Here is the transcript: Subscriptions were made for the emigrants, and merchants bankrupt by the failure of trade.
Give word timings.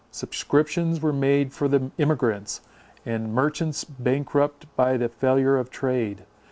Subscriptions 0.09 0.99
were 0.99 1.13
made 1.13 1.53
for 1.53 1.67
the 1.67 1.91
emigrants, 1.99 2.61
and 3.05 3.35
merchants 3.35 3.83
bankrupt 3.83 4.65
by 4.75 4.97
the 4.97 5.09
failure 5.09 5.57
of 5.57 5.69
trade. 5.69 6.25